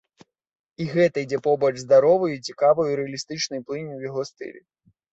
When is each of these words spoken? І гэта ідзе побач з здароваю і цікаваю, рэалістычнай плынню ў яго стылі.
І 0.85 0.87
гэта 0.93 1.17
ідзе 1.25 1.39
побач 1.49 1.71
з 1.77 1.83
здароваю 1.85 2.31
і 2.39 2.41
цікаваю, 2.47 2.89
рэалістычнай 3.03 3.59
плынню 3.71 3.91
ў 3.95 4.01
яго 4.13 4.21
стылі. 4.35 4.69